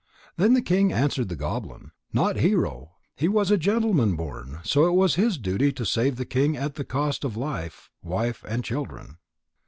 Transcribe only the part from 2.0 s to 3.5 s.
"Not Hero. He